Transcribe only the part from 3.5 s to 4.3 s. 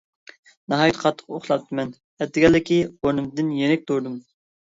يېنىك تۇردۇم.